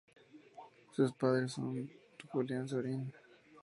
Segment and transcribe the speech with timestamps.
[0.95, 1.87] Son padres de
[2.31, 3.13] Julián Sorín.